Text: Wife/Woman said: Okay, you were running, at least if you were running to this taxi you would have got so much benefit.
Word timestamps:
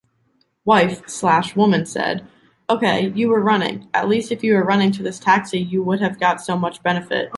Wife/Woman 0.65 1.85
said: 1.85 2.25
Okay, 2.67 3.09
you 3.13 3.29
were 3.29 3.39
running, 3.39 3.87
at 3.93 4.09
least 4.09 4.31
if 4.31 4.43
you 4.43 4.55
were 4.55 4.65
running 4.65 4.91
to 4.93 5.03
this 5.03 5.19
taxi 5.19 5.59
you 5.59 5.83
would 5.83 5.99
have 6.01 6.19
got 6.19 6.41
so 6.41 6.57
much 6.57 6.81
benefit. 6.81 7.29